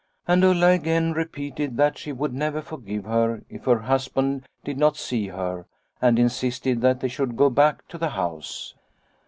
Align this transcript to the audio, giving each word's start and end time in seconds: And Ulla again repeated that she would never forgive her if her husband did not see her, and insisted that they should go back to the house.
And 0.27 0.43
Ulla 0.43 0.71
again 0.71 1.11
repeated 1.13 1.77
that 1.77 1.95
she 1.95 2.11
would 2.11 2.33
never 2.33 2.63
forgive 2.63 3.05
her 3.05 3.43
if 3.51 3.65
her 3.65 3.77
husband 3.77 4.47
did 4.63 4.79
not 4.79 4.97
see 4.97 5.27
her, 5.27 5.67
and 6.01 6.17
insisted 6.17 6.81
that 6.81 7.01
they 7.01 7.07
should 7.07 7.37
go 7.37 7.51
back 7.51 7.87
to 7.89 7.99
the 7.99 8.09
house. 8.09 8.73